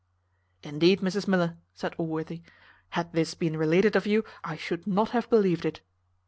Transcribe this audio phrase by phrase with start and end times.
[0.63, 2.41] "Indeed, Mrs Miller," said Allworthy,
[2.89, 5.81] "had this been related of you, I should not have believed it."